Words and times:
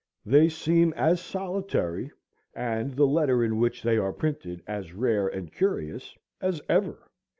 They 0.25 0.49
seem 0.49 0.93
as 0.93 1.21
solitary, 1.21 2.11
and 2.55 2.95
the 2.95 3.05
letter 3.05 3.43
in 3.43 3.59
which 3.59 3.83
they 3.83 3.97
are 3.99 4.11
printed 4.11 4.63
as 4.65 4.93
rare 4.95 5.27
and 5.27 5.53
curious, 5.53 6.17
as 6.41 6.59
ever. 6.67 7.11